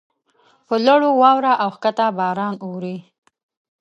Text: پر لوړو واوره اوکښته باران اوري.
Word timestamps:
پر 0.67 0.79
لوړو 0.85 1.09
واوره 1.21 1.53
اوکښته 1.65 2.05
باران 2.17 2.53
اوري. 2.65 2.97